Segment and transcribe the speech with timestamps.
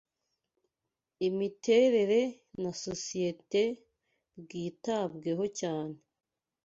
[1.27, 2.21] Imiterere
[2.61, 3.61] na Sosiyete
[4.41, 5.97] bwitabweho cyane